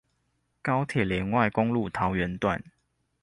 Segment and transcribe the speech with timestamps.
[0.63, 2.63] 高鐵聯外公路桃園段